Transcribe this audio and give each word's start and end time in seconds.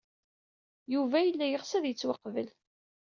Yuba 0.93 1.17
yella 1.21 1.45
yeɣs 1.47 1.71
ad 1.77 1.85
yettwaqbel. 1.87 2.47